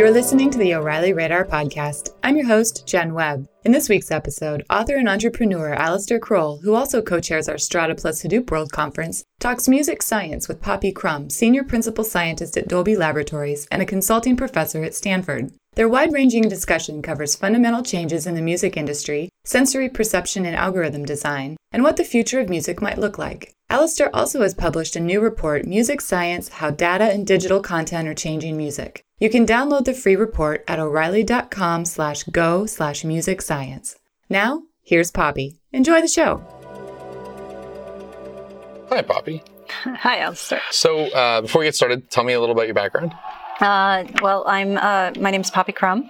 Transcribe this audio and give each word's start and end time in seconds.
You're 0.00 0.10
listening 0.10 0.50
to 0.52 0.56
the 0.56 0.76
O'Reilly 0.76 1.12
Radar 1.12 1.44
Podcast. 1.44 2.14
I'm 2.24 2.34
your 2.34 2.46
host, 2.46 2.86
Jen 2.86 3.12
Webb. 3.12 3.46
In 3.64 3.72
this 3.72 3.90
week's 3.90 4.10
episode, 4.10 4.64
author 4.70 4.96
and 4.96 5.06
entrepreneur 5.06 5.74
Alistair 5.74 6.18
Croll, 6.18 6.56
who 6.62 6.74
also 6.74 7.02
co 7.02 7.20
chairs 7.20 7.50
our 7.50 7.58
Strata 7.58 7.94
Plus 7.94 8.22
Hadoop 8.22 8.50
World 8.50 8.72
Conference, 8.72 9.24
talks 9.40 9.68
music 9.68 10.00
science 10.00 10.48
with 10.48 10.62
Poppy 10.62 10.90
Crum, 10.90 11.28
senior 11.28 11.62
principal 11.64 12.02
scientist 12.02 12.56
at 12.56 12.66
Dolby 12.66 12.96
Laboratories 12.96 13.68
and 13.70 13.82
a 13.82 13.84
consulting 13.84 14.38
professor 14.38 14.82
at 14.84 14.94
Stanford. 14.94 15.52
Their 15.74 15.86
wide 15.86 16.14
ranging 16.14 16.48
discussion 16.48 17.02
covers 17.02 17.36
fundamental 17.36 17.82
changes 17.82 18.26
in 18.26 18.36
the 18.36 18.40
music 18.40 18.78
industry, 18.78 19.28
sensory 19.44 19.90
perception 19.90 20.46
and 20.46 20.56
algorithm 20.56 21.04
design, 21.04 21.58
and 21.72 21.82
what 21.82 21.98
the 21.98 22.04
future 22.04 22.40
of 22.40 22.48
music 22.48 22.80
might 22.80 22.96
look 22.96 23.18
like. 23.18 23.52
Alistair 23.68 24.08
also 24.16 24.40
has 24.40 24.54
published 24.54 24.96
a 24.96 25.00
new 25.00 25.20
report, 25.20 25.66
Music 25.66 26.00
Science 26.00 26.48
How 26.48 26.70
Data 26.70 27.04
and 27.04 27.26
Digital 27.26 27.60
Content 27.60 28.08
Are 28.08 28.14
Changing 28.14 28.56
Music. 28.56 29.04
You 29.20 29.28
can 29.28 29.44
download 29.44 29.84
the 29.84 29.92
free 29.92 30.16
report 30.16 30.64
at 30.66 30.78
o'reilly.com 30.78 31.84
slash 31.84 32.22
go 32.24 32.64
slash 32.64 33.04
music 33.04 33.42
science. 33.42 33.96
Now, 34.30 34.62
here's 34.82 35.10
Poppy. 35.10 35.60
Enjoy 35.72 36.00
the 36.00 36.08
show. 36.08 36.42
Hi, 38.88 39.02
Poppy. 39.02 39.42
Hi, 39.68 40.20
Alistair. 40.20 40.62
So, 40.70 41.08
uh, 41.12 41.42
before 41.42 41.60
we 41.60 41.66
get 41.66 41.74
started, 41.74 42.10
tell 42.10 42.24
me 42.24 42.32
a 42.32 42.40
little 42.40 42.54
about 42.54 42.66
your 42.66 42.74
background. 42.74 43.14
Uh, 43.60 44.04
well, 44.22 44.42
I'm. 44.46 44.78
Uh, 44.78 45.12
my 45.20 45.30
name 45.30 45.42
is 45.42 45.50
Poppy 45.50 45.72
Crum. 45.72 46.08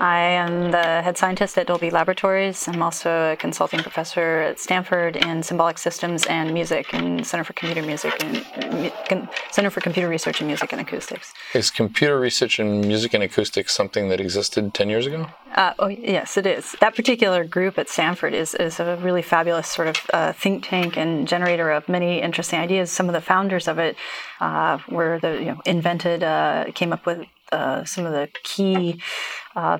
I 0.00 0.18
am 0.18 0.70
the 0.70 1.02
head 1.02 1.16
scientist 1.16 1.56
at 1.58 1.66
Dolby 1.66 1.90
Laboratories. 1.90 2.68
I'm 2.68 2.82
also 2.82 3.32
a 3.32 3.36
consulting 3.36 3.80
professor 3.80 4.40
at 4.40 4.60
Stanford 4.60 5.16
in 5.16 5.42
symbolic 5.42 5.78
systems 5.78 6.26
and 6.26 6.52
music 6.52 6.92
and 6.92 7.26
Center 7.26 7.44
for 7.44 7.52
Computer 7.52 7.82
Music 7.82 8.14
and 8.22 9.28
Center 9.50 9.70
for 9.70 9.80
Computer 9.80 10.08
Research 10.08 10.40
in 10.40 10.46
Music 10.48 10.72
and 10.72 10.80
Acoustics. 10.80 11.32
Is 11.54 11.70
computer 11.70 12.18
research 12.18 12.58
in 12.58 12.80
music 12.80 13.14
and 13.14 13.22
acoustics 13.22 13.74
something 13.74 14.08
that 14.08 14.20
existed 14.20 14.74
ten 14.74 14.88
years 14.88 15.06
ago? 15.06 15.26
Uh, 15.54 15.72
oh 15.78 15.88
yes, 15.88 16.36
it 16.36 16.46
is. 16.46 16.76
That 16.80 16.94
particular 16.94 17.44
group 17.44 17.78
at 17.78 17.88
Stanford 17.88 18.34
is 18.34 18.54
is 18.54 18.80
a 18.80 18.96
really 18.96 19.22
fabulous 19.22 19.68
sort 19.68 19.88
of 19.88 19.96
uh, 20.12 20.32
think 20.32 20.64
tank 20.68 20.96
and 20.96 21.26
generator 21.26 21.70
of 21.70 21.88
many 21.88 22.20
interesting 22.20 22.60
ideas. 22.60 22.90
Some 22.90 23.08
of 23.08 23.12
the 23.12 23.20
founders 23.20 23.66
of 23.66 23.78
it 23.78 23.96
uh, 24.40 24.78
were 24.88 25.18
the 25.18 25.38
you 25.38 25.46
know 25.46 25.60
invented 25.64 26.22
uh, 26.22 26.66
came 26.74 26.92
up 26.92 27.06
with 27.06 27.26
uh, 27.50 27.84
some 27.84 28.04
of 28.04 28.12
the 28.12 28.28
key 28.44 29.00
uh, 29.56 29.78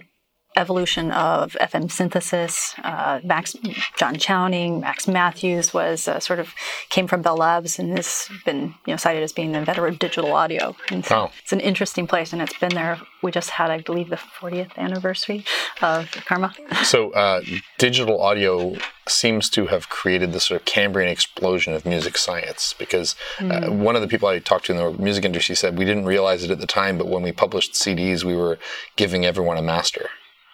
evolution 0.58 1.10
of 1.12 1.52
FM 1.60 1.90
synthesis. 1.90 2.74
Uh, 2.82 3.20
Max 3.22 3.56
John 3.96 4.16
Chowning, 4.16 4.80
Max 4.80 5.06
Mathews 5.06 5.72
was 5.72 6.08
uh, 6.08 6.20
sort 6.20 6.40
of 6.40 6.52
came 6.90 7.06
from 7.06 7.22
Bell 7.22 7.36
Labs 7.36 7.78
and 7.78 7.96
has 7.96 8.28
been 8.44 8.74
you 8.86 8.92
know 8.92 8.96
cited 8.96 9.22
as 9.22 9.32
being 9.32 9.52
the 9.52 9.58
inventor 9.58 9.86
of 9.86 9.98
digital 9.98 10.32
audio. 10.32 10.76
And 10.90 11.06
wow. 11.08 11.30
It's 11.42 11.52
an 11.52 11.60
interesting 11.60 12.06
place, 12.06 12.32
and 12.32 12.42
it's 12.42 12.58
been 12.58 12.74
there. 12.74 13.00
We 13.22 13.30
just 13.30 13.50
had, 13.50 13.70
I 13.70 13.80
believe, 13.80 14.10
the 14.10 14.16
40th 14.16 14.76
anniversary 14.76 15.44
of 15.80 16.10
CCRMA. 16.10 16.84
So, 16.84 17.10
uh, 17.12 17.42
digital 17.76 18.20
audio 18.20 18.76
seems 19.08 19.50
to 19.50 19.66
have 19.66 19.88
created 19.88 20.32
this 20.32 20.44
sort 20.44 20.60
of 20.60 20.66
Cambrian 20.66 21.10
explosion 21.10 21.72
of 21.72 21.84
music 21.84 22.16
science 22.16 22.74
because 22.78 23.14
mm. 23.36 23.78
one 23.78 23.96
of 23.96 24.02
the 24.02 24.08
people 24.08 24.28
I 24.28 24.38
talked 24.38 24.66
to 24.66 24.72
in 24.72 24.78
the 24.78 25.02
music 25.02 25.24
industry 25.24 25.54
said 25.54 25.78
we 25.78 25.84
didn't 25.84 26.04
realize 26.04 26.44
it 26.44 26.50
at 26.50 26.60
the 26.60 26.66
time, 26.66 26.98
but 26.98 27.08
when 27.08 27.22
we 27.22 27.32
published 27.32 27.74
CDs, 27.74 28.24
we 28.24 28.36
were 28.36 28.58
giving 28.96 29.24
everyone 29.24 29.56
a 29.56 29.62
master. 29.62 30.08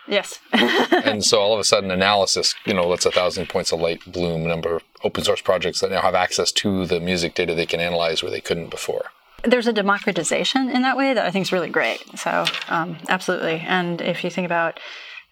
Yes. 0.06 0.38
and 0.52 1.24
so 1.24 1.40
all 1.40 1.54
of 1.54 1.60
a 1.60 1.64
sudden, 1.64 1.90
analysis, 1.90 2.54
you 2.66 2.74
know, 2.74 2.86
lets 2.86 3.06
a 3.06 3.10
thousand 3.10 3.48
points 3.48 3.72
of 3.72 3.80
light 3.80 4.00
bloom. 4.06 4.46
Number 4.46 4.76
of 4.76 4.82
open 5.02 5.24
source 5.24 5.40
projects 5.40 5.80
that 5.80 5.90
now 5.90 6.02
have 6.02 6.14
access 6.14 6.52
to 6.52 6.86
the 6.86 7.00
music 7.00 7.34
data 7.34 7.54
they 7.54 7.66
can 7.66 7.80
analyze 7.80 8.22
where 8.22 8.30
they 8.30 8.40
couldn't 8.40 8.70
before. 8.70 9.06
There's 9.42 9.66
a 9.66 9.72
democratization 9.72 10.70
in 10.70 10.82
that 10.82 10.96
way 10.96 11.12
that 11.12 11.24
I 11.24 11.30
think 11.30 11.44
is 11.44 11.52
really 11.52 11.68
great. 11.68 12.02
So, 12.18 12.44
um, 12.68 12.98
absolutely. 13.08 13.62
And 13.66 14.00
if 14.00 14.24
you 14.24 14.30
think 14.30 14.46
about 14.46 14.80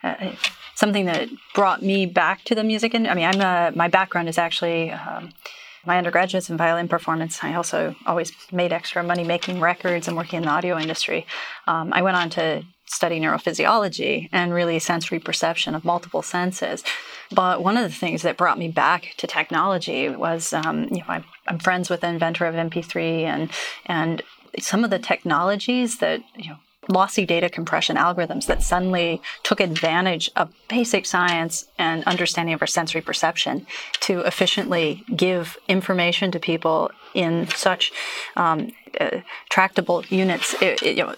uh, 0.03 0.33
something 0.75 1.07
that 1.07 1.29
brought 1.55 1.83
me 1.83 2.07
back 2.07 2.45
to 2.45 2.55
the 2.55 2.65
music, 2.65 2.95
and 2.95 3.07
I 3.07 3.15
mean, 3.15 3.25
I'm 3.25 3.41
a, 3.41 3.77
my 3.77 3.89
background 3.89 4.29
is 4.29 4.39
actually. 4.39 4.91
Um, 4.91 5.33
my 5.85 5.99
undergraduate's 5.99 6.49
in 6.49 6.57
violin 6.57 6.87
performance. 6.87 7.43
I 7.43 7.55
also 7.55 7.97
always 8.07 8.31
made 8.53 8.73
extra 8.73 9.03
money 9.03 9.25
making 9.25 9.59
records 9.59 10.07
and 10.07 10.17
working 10.17 10.37
in 10.37 10.45
the 10.45 10.49
audio 10.49 10.79
industry. 10.79 11.27
Um, 11.67 11.93
I 11.93 12.03
went 12.03 12.17
on 12.17 12.31
to 12.31 12.63
study 12.93 13.19
neurophysiology 13.19 14.29
and 14.33 14.53
really 14.53 14.79
sensory 14.79 15.19
perception 15.19 15.75
of 15.75 15.85
multiple 15.85 16.23
senses. 16.23 16.85
But 17.31 17.63
one 17.63 17.77
of 17.77 17.85
the 17.85 17.97
things 17.97 18.23
that 18.23 18.37
brought 18.37 18.59
me 18.59 18.69
back 18.69 19.15
to 19.17 19.27
technology 19.27 20.09
was, 20.11 20.53
um, 20.53 20.85
you 20.91 20.99
know, 20.99 21.05
I'm, 21.09 21.25
I'm, 21.47 21.59
friends 21.59 21.89
with 21.89 22.03
the 22.03 22.09
inventor 22.09 22.45
of 22.45 22.55
MP3 22.55 23.23
and 23.23 23.51
and 23.87 24.23
some 24.59 24.85
of 24.85 24.91
the 24.91 24.99
technologies 24.99 25.99
that 25.99 26.21
you 26.37 26.51
know 26.51 26.59
lossy 26.89 27.25
data 27.25 27.49
compression 27.49 27.97
algorithms 27.97 28.47
that 28.47 28.63
suddenly 28.63 29.23
took 29.43 29.61
advantage 29.61 30.31
of 30.37 30.53
basic 30.69 31.07
science 31.07 31.67
and 31.79 32.03
understanding 32.05 32.55
of 32.55 32.61
our 32.61 32.67
sensory 32.67 33.01
perception 33.01 33.67
to 34.01 34.21
efficiently 34.21 35.05
give 35.15 35.57
information 35.69 36.31
to 36.33 36.41
people 36.41 36.91
in 37.15 37.47
such 37.49 37.93
um, 38.37 38.73
uh, 39.01 39.21
tractable 39.49 40.05
units, 40.09 40.55
it, 40.63 40.83
it, 40.83 40.97
you 40.97 41.05
know, 41.05 41.15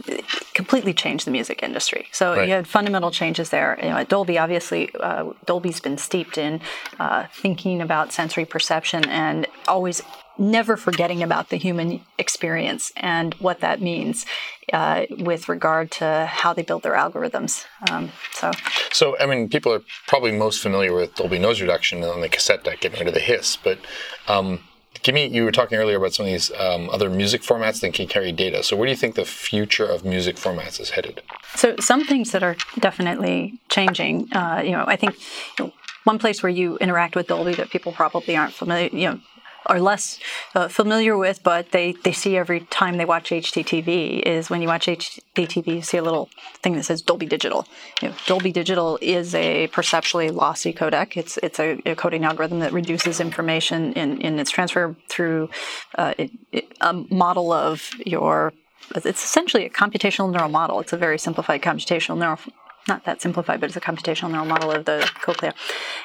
completely 0.54 0.92
changed 0.92 1.26
the 1.26 1.30
music 1.30 1.62
industry. 1.62 2.06
So 2.12 2.34
right. 2.34 2.48
you 2.48 2.54
had 2.54 2.66
fundamental 2.66 3.10
changes 3.10 3.50
there. 3.50 3.78
You 3.82 3.90
know, 3.90 3.96
at 3.96 4.08
Dolby, 4.08 4.38
obviously, 4.38 4.90
uh, 5.00 5.32
Dolby's 5.46 5.80
been 5.80 5.98
steeped 5.98 6.38
in 6.38 6.60
uh, 7.00 7.26
thinking 7.32 7.80
about 7.80 8.12
sensory 8.12 8.44
perception 8.44 9.08
and 9.08 9.46
always 9.66 10.02
never 10.38 10.76
forgetting 10.76 11.22
about 11.22 11.50
the 11.50 11.56
human 11.56 12.00
experience 12.18 12.92
and 12.96 13.34
what 13.34 13.60
that 13.60 13.80
means 13.80 14.26
uh, 14.72 15.06
with 15.10 15.48
regard 15.48 15.90
to 15.90 16.26
how 16.30 16.52
they 16.52 16.62
build 16.62 16.82
their 16.82 16.94
algorithms. 16.94 17.64
Um, 17.90 18.10
so, 18.32 18.50
so 18.92 19.18
I 19.18 19.26
mean, 19.26 19.48
people 19.48 19.72
are 19.72 19.82
probably 20.06 20.32
most 20.32 20.60
familiar 20.60 20.92
with 20.92 21.14
Dolby 21.14 21.38
noise 21.38 21.60
reduction 21.60 22.02
on 22.02 22.20
the 22.20 22.28
cassette 22.28 22.64
deck, 22.64 22.80
getting 22.80 22.98
rid 22.98 23.08
of 23.08 23.14
the 23.14 23.20
hiss, 23.20 23.56
but 23.56 23.78
um, 24.26 24.60
give 25.02 25.14
me 25.14 25.26
you 25.26 25.44
were 25.44 25.52
talking 25.52 25.78
earlier 25.78 25.98
about 25.98 26.14
some 26.14 26.26
of 26.26 26.32
these 26.32 26.50
um, 26.58 26.90
other 26.90 27.10
music 27.10 27.42
formats 27.42 27.80
that 27.80 27.94
can 27.94 28.08
carry 28.08 28.32
data. 28.32 28.62
So 28.62 28.76
where 28.76 28.86
do 28.86 28.90
you 28.90 28.96
think 28.96 29.14
the 29.14 29.24
future 29.24 29.86
of 29.86 30.04
music 30.04 30.36
formats 30.36 30.80
is 30.80 30.90
headed? 30.90 31.22
So 31.54 31.76
some 31.78 32.04
things 32.04 32.32
that 32.32 32.42
are 32.42 32.56
definitely 32.80 33.60
changing 33.74 34.32
uh, 34.32 34.62
you 34.64 34.72
know 34.72 34.84
i 34.86 34.96
think 34.96 35.14
you 35.58 35.66
know, 35.66 35.72
one 36.04 36.18
place 36.18 36.42
where 36.42 36.50
you 36.50 36.78
interact 36.78 37.16
with 37.16 37.26
dolby 37.26 37.54
that 37.54 37.70
people 37.70 37.92
probably 37.92 38.36
aren't 38.36 38.52
familiar 38.52 38.88
you 38.92 39.08
know 39.10 39.20
are 39.66 39.80
less 39.80 40.18
uh, 40.54 40.68
familiar 40.68 41.16
with, 41.16 41.42
but 41.42 41.70
they, 41.70 41.92
they 42.04 42.12
see 42.12 42.36
every 42.36 42.60
time 42.60 42.96
they 42.96 43.04
watch 43.04 43.30
HDTV 43.30 44.22
is 44.22 44.50
when 44.50 44.62
you 44.62 44.68
watch 44.68 44.86
HDTV, 44.86 45.66
you 45.66 45.82
see 45.82 45.96
a 45.96 46.02
little 46.02 46.28
thing 46.62 46.74
that 46.76 46.84
says 46.84 47.02
Dolby 47.02 47.26
Digital. 47.26 47.66
You 48.02 48.08
know, 48.08 48.14
Dolby 48.26 48.52
Digital 48.52 48.98
is 49.00 49.34
a 49.34 49.68
perceptually 49.68 50.30
lossy 50.30 50.72
codec. 50.72 51.16
It's 51.16 51.38
it's 51.38 51.58
a, 51.58 51.80
a 51.86 51.94
coding 51.94 52.24
algorithm 52.24 52.60
that 52.60 52.72
reduces 52.72 53.20
information 53.20 53.92
in, 53.94 54.20
in 54.20 54.38
its 54.38 54.50
transfer 54.50 54.94
through 55.08 55.50
uh, 55.96 56.14
it, 56.18 56.30
it, 56.52 56.72
a 56.80 56.92
model 56.92 57.52
of 57.52 57.90
your. 58.04 58.52
It's 58.94 59.24
essentially 59.24 59.64
a 59.64 59.70
computational 59.70 60.30
neural 60.30 60.50
model. 60.50 60.78
It's 60.80 60.92
a 60.92 60.98
very 60.98 61.18
simplified 61.18 61.62
computational 61.62 62.18
neural, 62.18 62.38
not 62.86 63.04
that 63.06 63.22
simplified, 63.22 63.60
but 63.60 63.70
it's 63.70 63.76
a 63.76 63.80
computational 63.80 64.30
neural 64.30 64.44
model 64.44 64.70
of 64.70 64.84
the 64.84 65.10
cochlea, 65.22 65.54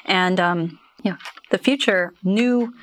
and 0.06 0.40
um, 0.40 0.80
yeah, 1.04 1.18
the 1.52 1.58
future 1.58 2.14
new 2.24 2.74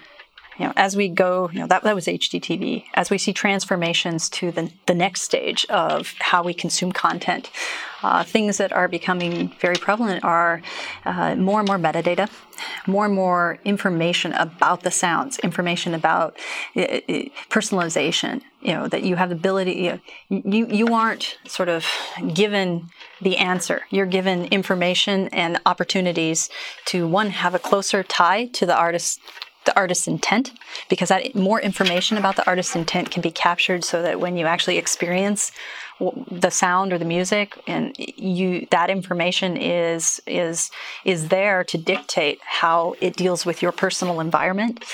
you 0.59 0.67
know, 0.67 0.73
as 0.77 0.97
we 0.97 1.09
go, 1.09 1.51
you 1.53 1.61
know, 1.61 1.67
that, 1.67 1.83
that 1.83 1.95
was 1.95 2.07
HDTV. 2.07 2.85
As 2.95 3.11
we 3.11 3.19
see 3.19 3.33
transformations 3.33 4.29
to 4.31 4.51
the, 4.51 4.71
the 4.87 4.95
next 4.95 5.23
stage 5.23 5.67
of 5.67 6.15
how 6.21 6.43
we 6.43 6.55
consume 6.55 6.93
content, 6.93 7.51
uh, 8.03 8.23
things 8.25 8.59
that 8.59 8.73
are 8.73 8.89
becoming 8.89 9.49
very 9.61 9.77
prevalent 9.77 10.25
are 10.25 10.63
uh, 11.05 11.35
more 11.35 11.61
and 11.61 11.69
more 11.69 11.79
metadata, 11.79 12.29
more 12.87 13.07
and 13.07 13.15
more 13.15 13.59
information 13.65 14.33
about 14.35 14.83
the 14.83 14.91
sounds, 14.91 15.39
information 15.41 15.95
about 15.95 16.37
uh, 16.77 16.81
uh 16.81 17.01
personalization. 17.51 18.43
You 18.61 18.75
know 18.75 18.89
that 18.89 19.03
you 19.03 19.17
have 19.17 19.31
the 19.31 19.35
ability. 19.35 19.73
You, 19.73 19.91
know, 19.91 20.43
you 20.45 20.67
you 20.67 20.95
aren't 20.95 21.39
sort 21.47 21.69
of 21.69 21.87
given 22.35 22.89
the 23.21 23.37
answer. 23.39 23.83
You're 23.91 24.07
given 24.07 24.47
information 24.47 25.29
and 25.29 25.61
opportunities 25.67 26.49
to 26.87 27.07
one 27.07 27.31
have 27.31 27.55
a 27.55 27.59
closer 27.59 28.03
tie 28.03 28.47
to 28.47 28.67
the 28.67 28.77
artist's 28.77 29.19
the 29.67 29.77
artist's 29.77 30.09
intent 30.09 30.53
because 30.89 31.11
that 31.11 31.35
more 31.35 31.61
information 31.61 32.17
about 32.17 32.37
the 32.37 32.47
artist's 32.47 32.75
intent 32.75 33.11
can 33.11 33.21
be 33.21 33.31
captured 33.31 33.85
so 33.85 34.01
that 34.03 34.19
when 34.19 34.37
you 34.37 34.47
actually 34.47 34.79
experience 34.79 35.53
the 36.31 36.51
sound 36.51 36.93
or 36.93 36.99
the 36.99 37.05
music 37.05 37.59
and 37.67 37.95
you 37.99 38.67
that 38.71 38.91
information 38.91 39.57
is 39.57 40.21
is 40.27 40.71
is 41.05 41.29
there 41.29 41.65
to 41.65 41.79
dictate 41.79 42.39
how 42.43 42.95
it 43.01 43.17
deals 43.17 43.47
with 43.47 43.63
your 43.63 43.73
personal 43.73 44.21
environment. 44.21 44.85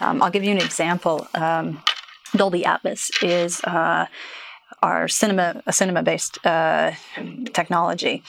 Um, 0.00 0.22
i'll 0.22 0.30
give 0.30 0.44
you 0.44 0.52
an 0.52 0.58
example. 0.58 1.26
Um, 1.34 1.82
dolby 2.36 2.62
atmos 2.62 3.10
is 3.22 3.62
uh, 3.64 4.06
our 4.82 5.08
cinema 5.08 5.62
a 5.66 5.72
cinema 5.72 6.02
based 6.02 6.44
uh, 6.46 6.92
technology 7.52 8.22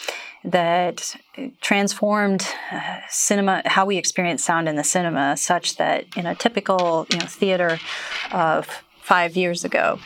that 0.46 1.16
transformed 1.62 2.48
uh, 2.72 3.00
cinema, 3.10 3.62
how 3.66 3.86
we 3.86 3.98
experience 3.98 4.44
sound 4.44 4.70
in 4.70 4.76
the 4.76 4.84
cinema, 4.84 5.36
such 5.36 5.78
that 5.78 6.06
in 6.16 6.26
a 6.26 6.36
typical 6.36 7.08
you 7.10 7.18
know, 7.18 7.26
theater 7.26 7.80
of 8.32 8.68
five 9.02 9.36
years 9.36 9.66
ago, 9.66 10.00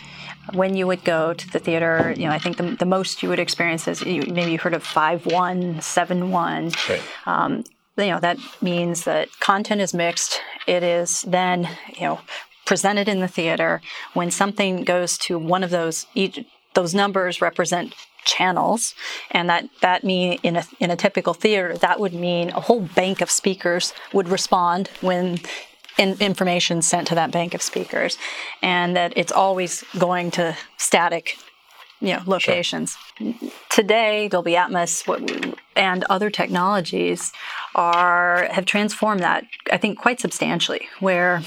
when 0.53 0.75
you 0.75 0.87
would 0.87 1.03
go 1.03 1.33
to 1.33 1.49
the 1.51 1.59
theater, 1.59 2.13
you 2.17 2.25
know, 2.25 2.31
I 2.31 2.39
think 2.39 2.57
the, 2.57 2.75
the 2.75 2.85
most 2.85 3.21
you 3.21 3.29
would 3.29 3.39
experience 3.39 3.87
is 3.87 4.01
you, 4.01 4.23
maybe 4.33 4.51
you 4.51 4.57
heard 4.57 4.73
of 4.73 4.83
five 4.83 5.25
one, 5.25 5.81
seven 5.81 6.31
one. 6.31 6.71
Right. 6.87 7.01
Um, 7.25 7.63
you 7.97 8.07
know, 8.07 8.19
that 8.19 8.37
means 8.61 9.03
that 9.03 9.27
content 9.39 9.81
is 9.81 9.93
mixed. 9.93 10.41
It 10.67 10.83
is 10.83 11.23
then, 11.23 11.69
you 11.93 12.01
know, 12.01 12.19
presented 12.65 13.09
in 13.09 13.19
the 13.19 13.27
theater. 13.27 13.81
When 14.13 14.31
something 14.31 14.83
goes 14.83 15.17
to 15.19 15.37
one 15.37 15.63
of 15.63 15.69
those, 15.69 16.05
each, 16.15 16.45
those 16.75 16.95
numbers 16.95 17.41
represent 17.41 17.93
channels, 18.25 18.95
and 19.31 19.49
that 19.49 19.69
that 19.81 20.03
mean 20.03 20.39
in 20.43 20.57
a 20.57 20.63
in 20.79 20.91
a 20.91 20.95
typical 20.95 21.33
theater 21.33 21.77
that 21.77 21.99
would 21.99 22.13
mean 22.13 22.49
a 22.51 22.61
whole 22.61 22.81
bank 22.81 23.21
of 23.21 23.29
speakers 23.31 23.93
would 24.13 24.29
respond 24.29 24.89
when 25.01 25.39
in, 25.97 26.15
information 26.19 26.81
sent 26.81 27.07
to 27.07 27.15
that 27.15 27.31
bank 27.31 27.53
of 27.53 27.61
speakers, 27.61 28.17
and 28.61 28.95
that 28.95 29.13
it's 29.15 29.31
always 29.31 29.83
going 29.97 30.31
to 30.31 30.55
static 30.77 31.37
you 32.01 32.13
know 32.13 32.21
locations. 32.25 32.97
Sure. 33.17 33.33
Today, 33.69 34.27
Dolby 34.29 34.53
Atmos 34.53 35.55
and 35.75 36.03
other 36.09 36.29
technologies 36.29 37.31
are 37.75 38.47
have 38.51 38.65
transformed 38.65 39.21
that 39.21 39.45
I 39.71 39.77
think 39.77 39.99
quite 39.99 40.19
substantially. 40.19 40.87
Where 40.99 41.41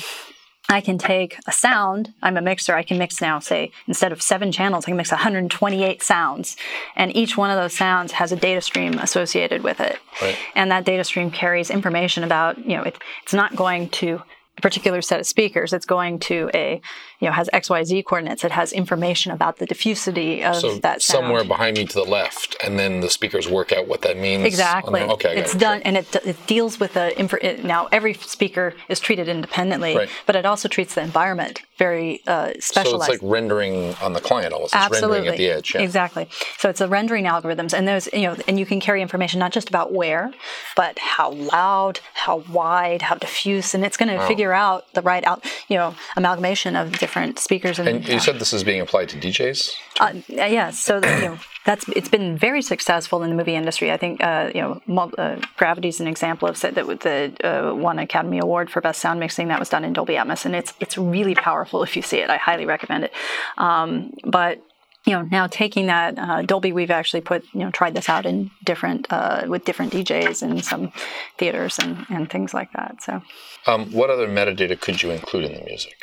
I 0.73 0.81
can 0.81 0.99
take 0.99 1.39
a 1.47 1.53
sound. 1.53 2.13
I'm 2.23 2.37
a 2.37 2.43
mixer. 2.43 2.75
I 2.75 2.83
can 2.83 2.99
mix 2.99 3.21
now, 3.21 3.39
say, 3.39 3.71
instead 3.87 4.13
of 4.13 4.23
seven 4.23 4.53
channels, 4.53 4.85
I 4.85 4.89
can 4.89 4.97
mix 4.97 5.11
128 5.11 6.03
sounds. 6.03 6.57
And 6.97 7.15
each 7.15 7.37
one 7.37 7.51
of 7.51 7.57
those 7.57 7.75
sounds 7.77 8.13
has 8.13 8.33
a 8.33 8.37
data 8.37 8.61
stream 8.61 8.95
associated 8.95 9.63
with 9.63 9.81
it. 9.81 9.99
Right. 10.21 10.37
And 10.55 10.71
that 10.71 10.85
data 10.85 11.05
stream 11.05 11.31
carries 11.31 11.71
information 11.71 12.25
about, 12.25 12.59
you 12.59 12.77
know, 12.77 12.83
it, 12.83 12.99
it's 13.23 13.35
not 13.35 13.55
going 13.57 13.89
to 13.91 14.23
particular 14.61 15.01
set 15.01 15.19
of 15.19 15.27
speakers. 15.27 15.73
It's 15.73 15.87
going 15.87 16.19
to 16.21 16.51
a, 16.53 16.81
you 17.21 17.27
know, 17.27 17.33
has 17.33 17.49
XYZ 17.55 18.05
coordinates. 18.05 18.45
It 18.45 18.53
has 18.53 18.73
information 18.73 19.33
about 19.33 19.57
the 19.57 19.67
diffusity 19.67 20.45
of 20.45 20.57
so 20.57 20.75
that 20.79 21.01
sound. 21.01 21.25
somewhere 21.25 21.45
behind 21.45 21.79
me 21.79 21.87
to 21.87 21.95
the 21.95 22.05
left, 22.05 22.57
and 22.63 22.79
then 22.79 23.01
the 23.01 23.09
speakers 23.09 23.49
work 23.49 23.73
out 23.73 23.89
what 23.89 24.03
that 24.03 24.19
means. 24.19 24.45
Exactly. 24.45 25.01
Okay. 25.01 25.39
It's 25.39 25.55
it. 25.55 25.59
done, 25.59 25.79
sure. 25.79 25.83
and 25.87 25.97
it, 25.97 26.15
it 26.17 26.47
deals 26.47 26.79
with 26.79 26.95
the. 26.95 27.19
It, 27.45 27.65
now 27.65 27.89
every 27.93 28.15
speaker 28.15 28.75
is 28.89 29.01
treated 29.01 29.29
independently, 29.29 29.97
right. 29.97 30.09
but 30.27 30.37
it 30.37 30.45
also 30.45 30.69
treats 30.69 30.95
the 30.95 31.03
environment 31.03 31.63
very 31.79 32.21
uh, 32.27 32.53
specialized. 32.61 33.07
So 33.07 33.13
it's 33.13 33.23
like 33.23 33.31
rendering 33.31 33.95
on 34.03 34.13
the 34.13 34.21
client 34.21 34.53
almost. 34.53 34.75
It's 34.75 34.85
Absolutely. 34.85 35.17
rendering 35.17 35.35
at 35.35 35.39
the 35.39 35.51
edge. 35.51 35.75
Yeah. 35.75 35.81
Exactly. 35.81 36.29
So 36.59 36.69
it's 36.69 36.79
the 36.79 36.89
rendering 36.89 37.25
algorithms, 37.25 37.73
and 37.73 37.89
those, 37.89 38.09
you 38.13 38.23
know, 38.23 38.37
and 38.47 38.59
you 38.61 38.67
can 38.67 38.81
carry 38.81 39.03
information 39.03 39.41
not 39.41 39.53
just 39.53 39.69
about 39.69 39.93
where, 39.93 40.33
but 40.77 40.99
how 40.99 41.33
loud, 41.33 42.01
how 42.15 42.45
wide, 42.53 43.03
how 43.03 43.17
diffuse, 43.17 43.75
and 43.75 43.85
it's 43.85 43.97
going 43.97 44.11
to 44.11 44.17
wow. 44.17 44.29
figure 44.29 44.42
out 44.51 44.91
the 44.95 45.03
right 45.03 45.25
out, 45.25 45.45
you 45.69 45.77
know, 45.77 45.95
amalgamation 46.17 46.75
of 46.75 46.99
different 46.99 47.39
speakers. 47.39 47.79
And, 47.79 47.89
and 47.89 48.09
you 48.09 48.19
said 48.19 48.39
this 48.39 48.53
is 48.53 48.65
being 48.65 48.81
applied 48.81 49.11
to 49.11 49.19
DJs. 49.19 49.73
Uh, 50.01 50.13
yes. 50.29 50.53
Yeah, 50.53 50.71
so 50.71 50.97
you 50.97 51.01
know, 51.01 51.39
that's 51.65 51.89
it's 51.91 52.09
been 52.09 52.37
very 52.37 52.63
successful 52.63 53.23
in 53.23 53.31
the 53.31 53.37
movie 53.37 53.55
industry. 53.55 53.93
I 53.93 53.97
think 53.97 54.23
uh, 54.23 54.51
you 54.55 54.61
know 54.61 54.81
uh, 55.19 55.41
Gravity 55.57 55.89
is 55.89 56.01
an 56.01 56.09
example 56.09 56.49
of 56.49 56.61
that 56.61 56.75
the 56.75 57.33
uh, 57.45 57.75
won 57.75 57.99
Academy 57.99 58.39
Award 58.39 58.71
for 58.71 58.81
best 58.81 59.01
sound 59.01 59.21
mixing 59.21 59.49
that 59.49 59.61
was 59.61 59.69
done 59.69 59.85
in 59.85 59.93
Dolby 59.93 60.15
Atmos, 60.15 60.45
and 60.45 60.57
it's 60.57 60.73
it's 60.81 60.99
really 60.99 61.35
powerful 61.35 61.83
if 61.83 61.95
you 61.97 62.03
see 62.03 62.19
it. 62.19 62.31
I 62.31 62.37
highly 62.37 62.67
recommend 62.67 63.05
it. 63.05 63.13
Um, 63.59 64.13
but 64.25 64.63
you 65.07 65.13
know 65.13 65.23
now 65.23 65.47
taking 65.47 65.87
that 65.87 66.19
uh, 66.19 66.43
Dolby, 66.43 66.73
we've 66.73 66.91
actually 66.91 67.23
put 67.23 67.45
you 67.53 67.61
know 67.61 67.71
tried 67.71 67.95
this 67.95 68.09
out 68.09 68.27
in 68.27 68.51
different 68.65 69.07
uh, 69.11 69.45
with 69.47 69.65
different 69.65 69.93
DJs 69.93 70.43
in 70.43 70.63
some 70.63 70.93
theaters 71.39 71.79
and 71.79 72.07
and 72.09 72.31
things 72.31 72.55
like 72.55 72.73
that. 72.73 73.03
So, 73.03 73.23
um, 73.67 73.93
what 73.93 74.11
other 74.11 74.29
metadata 74.29 74.81
could 74.81 75.03
you 75.03 75.11
include 75.11 75.45
in 75.45 75.55
the 75.55 75.65
music? 75.65 75.97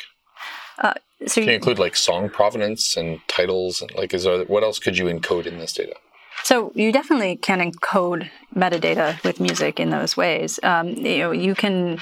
Uh, 0.78 0.94
so 1.26 1.40
Can 1.42 1.50
you 1.50 1.54
include 1.56 1.78
like 1.78 1.96
song 1.96 2.30
provenance 2.30 2.96
and 2.96 3.20
titles? 3.28 3.82
And 3.82 3.94
like, 3.94 4.14
is 4.14 4.24
there 4.24 4.44
what 4.44 4.62
else 4.62 4.78
could 4.78 4.96
you 4.96 5.06
encode 5.06 5.46
in 5.46 5.58
this 5.58 5.72
data? 5.72 5.94
So 6.42 6.72
you 6.74 6.90
definitely 6.90 7.36
can 7.36 7.60
encode 7.60 8.30
metadata 8.54 9.22
with 9.24 9.40
music 9.40 9.78
in 9.78 9.90
those 9.90 10.16
ways. 10.16 10.58
Um, 10.62 10.88
you 10.88 11.18
know, 11.18 11.32
you 11.32 11.54
can, 11.54 11.98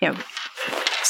you 0.00 0.08
know, 0.08 0.16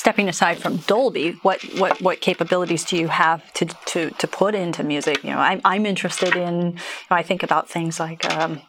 stepping 0.02 0.28
aside 0.28 0.58
from 0.58 0.78
Dolby, 0.78 1.38
what 1.42 1.62
what 1.78 2.02
what 2.02 2.20
capabilities 2.20 2.84
do 2.84 2.96
you 2.96 3.06
have 3.06 3.40
to 3.54 3.66
to 3.86 4.10
to 4.10 4.26
put 4.26 4.52
into 4.54 4.82
music? 4.82 5.22
You 5.22 5.30
know, 5.30 5.38
I'm 5.38 5.60
I'm 5.64 5.86
interested 5.86 6.34
in. 6.34 6.54
You 6.60 7.08
know, 7.10 7.16
I 7.16 7.22
think 7.22 7.42
about 7.42 7.68
things 7.68 8.00
like. 8.00 8.24
Um, 8.34 8.60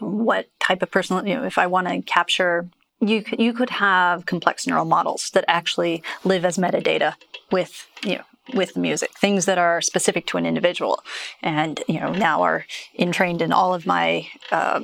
what 0.00 0.48
type 0.58 0.82
of 0.82 0.90
personal, 0.90 1.24
you 1.24 1.36
know, 1.36 1.44
if 1.44 1.56
I 1.56 1.68
want 1.68 1.86
to 1.86 2.02
capture 2.02 2.68
you 3.00 3.24
you 3.38 3.52
could 3.52 3.70
have 3.70 4.26
complex 4.26 4.66
neural 4.66 4.84
models 4.84 5.30
that 5.30 5.44
actually 5.46 6.02
live 6.24 6.44
as 6.44 6.58
metadata 6.58 7.14
with 7.50 7.86
you 8.02 8.16
know 8.16 8.24
with 8.54 8.76
music 8.76 9.10
things 9.18 9.46
that 9.46 9.58
are 9.58 9.80
specific 9.80 10.26
to 10.26 10.36
an 10.36 10.46
individual 10.46 11.02
and 11.42 11.82
you 11.88 12.00
know 12.00 12.12
now 12.12 12.42
are 12.42 12.64
entrained 12.98 13.42
in 13.42 13.52
all 13.52 13.74
of 13.74 13.86
my 13.86 14.26
uh, 14.52 14.80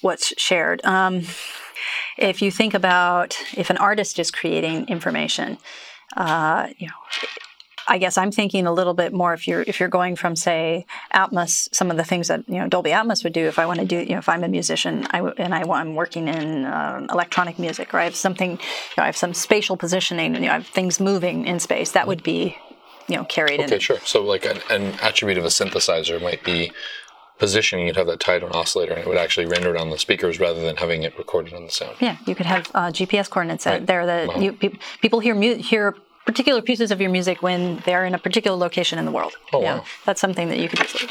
what's 0.00 0.32
shared 0.38 0.84
um, 0.84 1.22
if 2.16 2.42
you 2.42 2.50
think 2.50 2.74
about 2.74 3.36
if 3.56 3.70
an 3.70 3.76
artist 3.76 4.18
is 4.18 4.30
creating 4.30 4.86
information 4.88 5.58
uh, 6.16 6.68
you 6.78 6.86
know 6.86 6.94
I 7.90 7.98
guess 7.98 8.16
I'm 8.16 8.30
thinking 8.30 8.68
a 8.68 8.72
little 8.72 8.94
bit 8.94 9.12
more 9.12 9.34
if 9.34 9.48
you're 9.48 9.62
if 9.62 9.80
you're 9.80 9.88
going 9.88 10.14
from 10.14 10.36
say 10.36 10.86
Atmos, 11.12 11.68
some 11.74 11.90
of 11.90 11.96
the 11.96 12.04
things 12.04 12.28
that 12.28 12.48
you 12.48 12.58
know 12.58 12.68
Dolby 12.68 12.90
Atmos 12.90 13.24
would 13.24 13.32
do. 13.32 13.46
If 13.46 13.58
I 13.58 13.66
want 13.66 13.80
to 13.80 13.84
do, 13.84 13.96
you 13.96 14.10
know, 14.10 14.18
if 14.18 14.28
I'm 14.28 14.44
a 14.44 14.48
musician 14.48 15.08
I, 15.10 15.20
and 15.38 15.52
I, 15.52 15.62
am 15.80 15.96
working 15.96 16.28
in 16.28 16.64
uh, 16.64 17.04
electronic 17.10 17.58
music, 17.58 17.92
or 17.92 17.98
I 17.98 18.04
have 18.04 18.14
something, 18.14 18.52
you 18.52 18.56
know, 18.96 19.02
I 19.02 19.06
have 19.06 19.16
some 19.16 19.34
spatial 19.34 19.76
positioning, 19.76 20.34
you 20.36 20.42
know, 20.42 20.50
I 20.50 20.54
have 20.54 20.68
things 20.68 21.00
moving 21.00 21.46
in 21.46 21.58
space. 21.58 21.90
That 21.90 22.06
would 22.06 22.22
be, 22.22 22.56
you 23.08 23.16
know, 23.16 23.24
carried 23.24 23.60
okay, 23.60 23.74
in. 23.74 23.80
sure. 23.80 23.98
So 24.04 24.22
like 24.22 24.44
an, 24.44 24.60
an 24.70 24.94
attribute 25.02 25.38
of 25.38 25.44
a 25.44 25.48
synthesizer 25.48 26.22
might 26.22 26.44
be 26.44 26.70
positioning, 27.40 27.86
you'd 27.86 27.96
have 27.96 28.06
that 28.06 28.20
tied 28.20 28.40
to 28.40 28.46
an 28.46 28.52
oscillator, 28.52 28.92
and 28.92 29.00
it 29.00 29.08
would 29.08 29.16
actually 29.16 29.46
render 29.46 29.74
it 29.74 29.80
on 29.80 29.90
the 29.90 29.98
speakers 29.98 30.38
rather 30.38 30.60
than 30.60 30.76
having 30.76 31.02
it 31.02 31.18
recorded 31.18 31.54
on 31.54 31.64
the 31.64 31.70
sound. 31.70 31.96
Yeah, 31.98 32.16
you 32.26 32.36
could 32.36 32.46
have 32.46 32.70
uh, 32.74 32.92
GPS 32.92 33.28
coordinates 33.28 33.66
right. 33.66 33.84
there 33.84 34.06
that 34.06 34.28
wow. 34.28 34.36
you, 34.36 34.52
pe- 34.52 34.78
people 35.00 35.18
hear 35.18 35.34
mu- 35.34 35.56
hear 35.56 35.96
particular 36.26 36.62
pieces 36.62 36.92
of 36.92 37.00
your 37.00 37.10
music 37.10 37.42
when 37.42 37.82
they're 37.86 38.04
in 38.04 38.14
a 38.14 38.18
particular 38.18 38.56
location 38.56 38.98
in 38.98 39.06
the 39.06 39.10
world. 39.10 39.32
Oh, 39.52 39.62
yeah, 39.62 39.78
wow. 39.78 39.84
That's 40.04 40.20
something 40.20 40.48
that 40.48 40.58
you 40.58 40.68
could 40.68 40.86
do. 40.86 41.08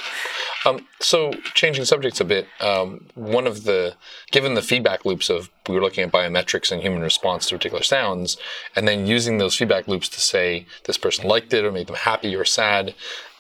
Um, 0.65 0.85
so, 0.99 1.31
changing 1.53 1.85
subjects 1.85 2.19
a 2.19 2.25
bit, 2.25 2.47
um, 2.59 3.05
one 3.15 3.47
of 3.47 3.63
the, 3.63 3.95
given 4.31 4.53
the 4.53 4.61
feedback 4.61 5.05
loops 5.05 5.29
of, 5.29 5.49
we 5.67 5.75
were 5.75 5.81
looking 5.81 6.03
at 6.03 6.11
biometrics 6.11 6.71
and 6.71 6.81
human 6.81 7.01
response 7.01 7.47
to 7.47 7.55
particular 7.55 7.83
sounds, 7.83 8.37
and 8.75 8.87
then 8.87 9.07
using 9.07 9.37
those 9.37 9.55
feedback 9.55 9.87
loops 9.87 10.09
to 10.09 10.19
say 10.19 10.65
this 10.83 10.97
person 10.97 11.27
liked 11.27 11.53
it 11.53 11.63
or 11.63 11.71
made 11.71 11.87
them 11.87 11.95
happy 11.95 12.35
or 12.35 12.43
sad, 12.43 12.93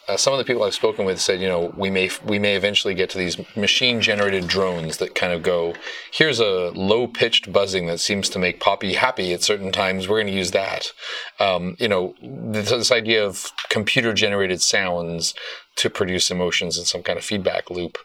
uh, 0.09 0.17
some 0.17 0.33
of 0.33 0.39
the 0.39 0.43
people 0.43 0.63
I've 0.63 0.73
spoken 0.73 1.05
with 1.05 1.21
said, 1.21 1.39
you 1.39 1.47
know, 1.47 1.71
we 1.77 1.91
may 1.91 2.09
we 2.25 2.39
may 2.39 2.55
eventually 2.55 2.95
get 2.95 3.11
to 3.11 3.17
these 3.19 3.37
machine 3.55 4.01
generated 4.01 4.47
drones 4.47 4.97
that 4.97 5.13
kind 5.13 5.31
of 5.31 5.43
go, 5.43 5.75
here's 6.11 6.39
a 6.39 6.71
low 6.71 7.07
pitched 7.07 7.53
buzzing 7.53 7.85
that 7.85 7.99
seems 7.99 8.27
to 8.29 8.39
make 8.39 8.59
Poppy 8.59 8.93
happy 8.93 9.33
at 9.33 9.43
certain 9.43 9.71
times. 9.71 10.07
We're 10.07 10.17
going 10.17 10.33
to 10.33 10.33
use 10.33 10.51
that. 10.51 10.91
Um, 11.39 11.75
you 11.79 11.87
know, 11.87 12.15
this, 12.23 12.71
this 12.71 12.91
idea 12.91 13.23
of 13.23 13.51
computer 13.69 14.11
generated 14.13 14.63
sounds 14.63 15.35
to 15.75 15.91
produce 15.91 16.31
emotions 16.31 16.79
in 16.79 16.85
some 16.85 17.03
kind 17.03 17.19
of 17.19 17.23
feedback 17.23 17.69
loop. 17.69 17.99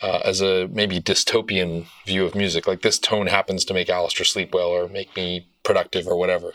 Uh, 0.00 0.20
as 0.24 0.40
a 0.40 0.66
maybe 0.72 1.00
dystopian 1.00 1.86
view 2.06 2.24
of 2.24 2.34
music, 2.34 2.66
like 2.66 2.82
this 2.82 2.98
tone 2.98 3.28
happens 3.28 3.64
to 3.64 3.72
make 3.72 3.88
Alistair 3.88 4.24
sleep 4.24 4.52
well 4.52 4.66
or 4.66 4.88
make 4.88 5.14
me 5.14 5.46
productive 5.62 6.08
or 6.08 6.16
whatever. 6.16 6.54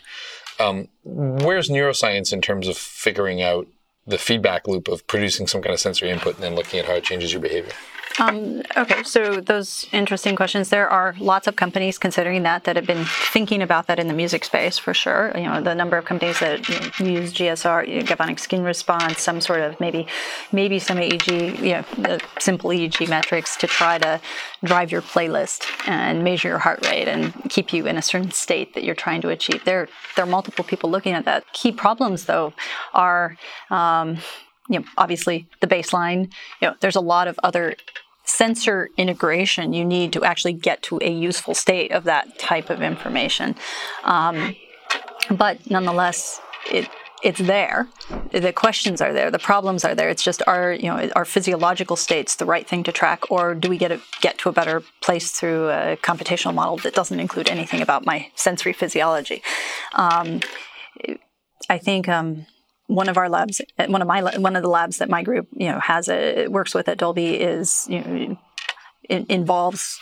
Um, 0.60 0.88
where's 1.02 1.70
neuroscience 1.70 2.30
in 2.30 2.42
terms 2.42 2.68
of 2.68 2.76
figuring 2.76 3.40
out 3.40 3.66
the 4.08 4.18
feedback 4.18 4.66
loop 4.66 4.88
of 4.88 5.06
producing 5.06 5.46
some 5.46 5.60
kind 5.60 5.74
of 5.74 5.80
sensory 5.80 6.10
input 6.10 6.34
and 6.34 6.42
then 6.42 6.54
looking 6.54 6.80
at 6.80 6.86
how 6.86 6.94
it 6.94 7.04
changes 7.04 7.32
your 7.32 7.42
behavior. 7.42 7.74
Um, 8.20 8.62
okay, 8.76 9.04
so 9.04 9.40
those 9.40 9.86
interesting 9.92 10.34
questions. 10.34 10.70
There 10.70 10.88
are 10.88 11.14
lots 11.20 11.46
of 11.46 11.54
companies 11.54 11.98
considering 11.98 12.42
that 12.42 12.64
that 12.64 12.74
have 12.74 12.86
been 12.86 13.04
thinking 13.32 13.62
about 13.62 13.86
that 13.86 13.98
in 14.00 14.08
the 14.08 14.14
music 14.14 14.44
space 14.44 14.76
for 14.76 14.92
sure. 14.92 15.32
You 15.36 15.44
know, 15.44 15.60
the 15.60 15.74
number 15.74 15.96
of 15.96 16.04
companies 16.04 16.40
that 16.40 16.68
you 16.68 16.74
know, 17.06 17.20
use 17.20 17.32
GSR, 17.32 17.86
you 17.86 18.00
know, 18.00 18.02
galvanic 18.02 18.40
skin 18.40 18.64
response, 18.64 19.20
some 19.20 19.40
sort 19.40 19.60
of 19.60 19.78
maybe 19.78 20.06
maybe 20.50 20.80
some 20.80 20.98
EEG, 20.98 21.58
you 21.60 22.08
know, 22.08 22.18
simple 22.40 22.70
EEG 22.70 23.08
metrics 23.08 23.56
to 23.56 23.66
try 23.68 23.98
to 23.98 24.20
drive 24.64 24.90
your 24.90 25.02
playlist 25.02 25.64
and 25.86 26.24
measure 26.24 26.48
your 26.48 26.58
heart 26.58 26.84
rate 26.86 27.06
and 27.06 27.32
keep 27.50 27.72
you 27.72 27.86
in 27.86 27.96
a 27.96 28.02
certain 28.02 28.32
state 28.32 28.74
that 28.74 28.82
you're 28.82 28.96
trying 28.96 29.20
to 29.20 29.28
achieve. 29.28 29.64
There, 29.64 29.88
there 30.16 30.24
are 30.24 30.28
multiple 30.28 30.64
people 30.64 30.90
looking 30.90 31.12
at 31.12 31.24
that. 31.26 31.44
Key 31.52 31.72
problems 31.72 32.24
though 32.24 32.52
are. 32.94 33.36
Um, 33.70 34.18
you 34.70 34.78
know, 34.78 34.84
obviously 34.98 35.48
the 35.60 35.66
baseline. 35.66 36.30
You 36.60 36.68
know, 36.68 36.74
there's 36.80 36.94
a 36.94 37.00
lot 37.00 37.26
of 37.26 37.40
other 37.42 37.74
sensor 38.28 38.90
integration 38.96 39.72
you 39.72 39.84
need 39.84 40.12
to 40.12 40.22
actually 40.22 40.52
get 40.52 40.82
to 40.82 40.98
a 41.02 41.10
useful 41.10 41.54
state 41.54 41.90
of 41.92 42.04
that 42.04 42.38
type 42.38 42.68
of 42.70 42.82
information. 42.82 43.56
Um, 44.04 44.54
but 45.30 45.70
nonetheless, 45.70 46.40
it 46.70 46.88
it's 47.20 47.40
there. 47.40 47.88
The 48.30 48.52
questions 48.52 49.00
are 49.00 49.12
there. 49.12 49.28
The 49.30 49.40
problems 49.40 49.84
are 49.84 49.94
there. 49.94 50.08
It's 50.08 50.22
just 50.22 50.42
our 50.46 50.72
you 50.72 50.84
know 50.84 51.10
our 51.16 51.24
physiological 51.24 51.96
states 51.96 52.36
the 52.36 52.44
right 52.44 52.66
thing 52.66 52.84
to 52.84 52.92
track, 52.92 53.30
or 53.30 53.54
do 53.54 53.68
we 53.68 53.78
get 53.78 53.90
a, 53.90 54.00
get 54.20 54.38
to 54.38 54.48
a 54.48 54.52
better 54.52 54.82
place 55.00 55.30
through 55.32 55.70
a 55.70 55.96
computational 55.96 56.54
model 56.54 56.76
that 56.78 56.94
doesn't 56.94 57.18
include 57.18 57.48
anything 57.48 57.80
about 57.80 58.06
my 58.06 58.30
sensory 58.36 58.72
physiology? 58.72 59.42
Um, 59.94 60.40
I 61.68 61.78
think. 61.78 62.08
Um, 62.08 62.46
one 62.88 63.08
of 63.08 63.16
our 63.16 63.28
labs, 63.28 63.60
one 63.86 64.02
of 64.02 64.08
my 64.08 64.22
one 64.38 64.56
of 64.56 64.62
the 64.62 64.68
labs 64.68 64.98
that 64.98 65.08
my 65.08 65.22
group 65.22 65.46
you 65.52 65.68
know 65.68 65.78
has 65.78 66.08
a 66.08 66.48
works 66.48 66.74
with 66.74 66.88
at 66.88 66.98
Dolby 66.98 67.36
is 67.36 67.86
you 67.88 68.00
know 68.00 68.36
involves 69.08 70.00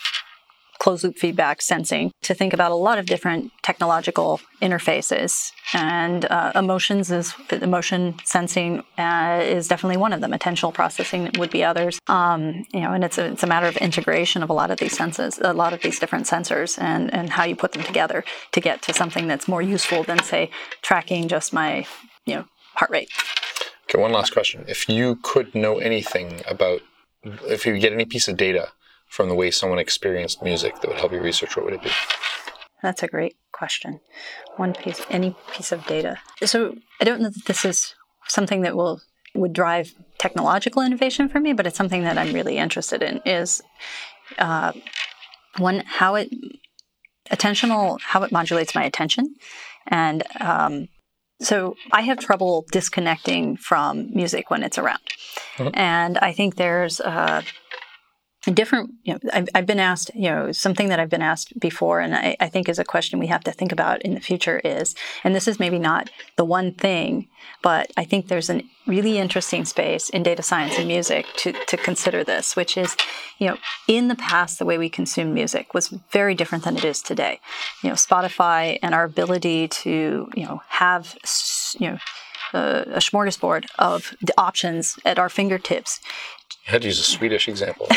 closed 0.79 1.03
loop 1.03 1.17
feedback 1.17 1.61
sensing 1.61 2.11
to 2.21 2.33
think 2.33 2.53
about 2.53 2.71
a 2.71 2.75
lot 2.75 2.99
of 2.99 3.05
different 3.05 3.51
technological 3.63 4.39
interfaces. 4.61 5.51
And 5.73 6.25
uh, 6.25 6.51
emotions 6.55 7.11
is 7.11 7.33
emotion 7.51 8.15
sensing 8.23 8.83
uh, 8.97 9.41
is 9.43 9.67
definitely 9.67 9.97
one 9.97 10.13
of 10.13 10.21
them. 10.21 10.31
Attentional 10.31 10.73
processing 10.73 11.31
would 11.37 11.49
be 11.49 11.63
others. 11.63 11.99
Um, 12.07 12.63
you 12.73 12.81
know 12.81 12.93
and 12.93 13.03
it's 13.03 13.17
a, 13.17 13.25
it's 13.25 13.43
a 13.43 13.47
matter 13.47 13.67
of 13.67 13.75
integration 13.77 14.43
of 14.43 14.49
a 14.49 14.53
lot 14.53 14.71
of 14.71 14.77
these 14.79 14.95
senses 14.95 15.39
a 15.41 15.53
lot 15.53 15.73
of 15.73 15.81
these 15.81 15.99
different 15.99 16.25
sensors 16.25 16.81
and 16.81 17.13
and 17.13 17.29
how 17.31 17.43
you 17.43 17.55
put 17.55 17.73
them 17.73 17.83
together 17.83 18.23
to 18.53 18.61
get 18.61 18.81
to 18.83 18.93
something 18.93 19.27
that's 19.27 19.47
more 19.47 19.61
useful 19.61 20.03
than 20.03 20.21
say 20.23 20.49
tracking 20.81 21.27
just 21.27 21.51
my 21.51 21.85
you 22.25 22.35
know 22.35 22.45
heart 22.77 22.91
rate 22.91 23.09
okay 23.83 24.01
one 24.01 24.11
last 24.11 24.31
question 24.31 24.63
if 24.67 24.87
you 24.89 25.19
could 25.21 25.53
know 25.53 25.77
anything 25.77 26.41
about 26.47 26.81
if 27.47 27.65
you 27.65 27.77
get 27.79 27.93
any 27.93 28.05
piece 28.05 28.27
of 28.27 28.37
data 28.37 28.69
from 29.07 29.29
the 29.29 29.35
way 29.35 29.51
someone 29.51 29.79
experienced 29.79 30.43
music 30.43 30.79
that 30.81 30.87
would 30.87 30.97
help 30.97 31.11
your 31.11 31.21
research, 31.21 31.55
what 31.55 31.65
would 31.65 31.73
it 31.73 31.83
be? 31.83 31.91
That's 32.83 33.03
a 33.03 33.07
great 33.07 33.35
question. 33.51 33.99
One 34.57 34.73
piece, 34.73 35.01
any 35.09 35.35
piece 35.51 35.71
of 35.71 35.85
data. 35.85 36.19
So 36.45 36.75
I 37.01 37.05
don't 37.05 37.21
know 37.21 37.29
that 37.29 37.45
this 37.45 37.65
is 37.65 37.95
something 38.27 38.61
that 38.61 38.75
will 38.75 39.01
would 39.33 39.53
drive 39.53 39.93
technological 40.17 40.81
innovation 40.81 41.29
for 41.29 41.39
me, 41.39 41.53
but 41.53 41.67
it's 41.67 41.77
something 41.77 42.03
that 42.03 42.17
I'm 42.17 42.33
really 42.33 42.57
interested 42.57 43.01
in. 43.01 43.21
Is 43.25 43.61
uh, 44.37 44.73
one 45.57 45.83
how 45.85 46.15
it 46.15 46.29
attentional 47.31 47.99
how 48.01 48.23
it 48.23 48.31
modulates 48.31 48.75
my 48.75 48.83
attention, 48.83 49.35
and 49.87 50.23
um, 50.39 50.87
so 51.39 51.75
I 51.91 52.01
have 52.01 52.19
trouble 52.19 52.65
disconnecting 52.71 53.57
from 53.57 54.13
music 54.13 54.49
when 54.49 54.63
it's 54.63 54.77
around, 54.77 55.01
mm-hmm. 55.57 55.69
and 55.73 56.17
I 56.17 56.33
think 56.33 56.55
there's. 56.55 56.99
Uh, 56.99 57.41
different 58.51 58.91
you 59.03 59.13
know 59.13 59.19
I've, 59.33 59.49
I've, 59.53 59.65
been 59.65 59.79
asked 59.79 60.11
you 60.15 60.29
know 60.29 60.51
something 60.51 60.89
that 60.89 60.99
i've 60.99 61.09
been 61.09 61.21
asked 61.21 61.59
before 61.59 61.99
and 61.99 62.15
I, 62.15 62.37
I, 62.39 62.49
think 62.49 62.69
is 62.69 62.79
a 62.79 62.85
question 62.85 63.19
we 63.19 63.27
have 63.27 63.43
to 63.43 63.51
think 63.51 63.71
about 63.71 64.01
in 64.03 64.13
the 64.13 64.19
future 64.19 64.59
is 64.63 64.95
and 65.23 65.35
this 65.35 65.47
is 65.47 65.59
maybe 65.59 65.79
not 65.79 66.09
the 66.37 66.45
one 66.45 66.73
thing 66.73 67.27
but 67.61 67.91
i 67.97 68.03
think 68.03 68.27
there's 68.27 68.49
a 68.49 68.63
really 68.85 69.17
interesting 69.17 69.65
space 69.65 70.09
in 70.09 70.23
data 70.23 70.41
science 70.41 70.77
and 70.77 70.87
music 70.87 71.25
to, 71.37 71.51
to 71.65 71.77
consider 71.77 72.23
this 72.23 72.55
which 72.55 72.77
is 72.77 72.95
you 73.37 73.47
know 73.47 73.57
in 73.87 74.07
the 74.07 74.15
past 74.15 74.59
the 74.59 74.65
way 74.65 74.77
we 74.77 74.89
consume 74.89 75.33
music 75.33 75.73
was 75.73 75.89
very 76.11 76.33
different 76.33 76.63
than 76.63 76.77
it 76.77 76.85
is 76.85 77.01
today. 77.01 77.39
You 77.83 77.89
know 77.89 77.95
spotify 77.95 78.79
and 78.81 78.95
our 78.95 79.03
ability 79.03 79.67
to 79.67 80.29
you 80.33 80.45
know 80.45 80.61
have 80.69 81.17
you 81.79 81.91
know 81.91 81.97
a, 82.53 82.83
a 82.93 82.99
smorgasbord 82.99 83.65
of 83.77 84.15
the 84.21 84.33
options 84.37 84.97
at 85.05 85.19
our 85.19 85.29
fingertips 85.29 85.99
I 86.67 86.71
had 86.71 86.81
to 86.81 86.87
use 86.87 86.99
a 86.99 87.03
Swedish 87.03 87.47
example. 87.47 87.87